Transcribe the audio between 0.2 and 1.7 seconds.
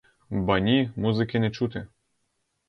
Ба ні— музики не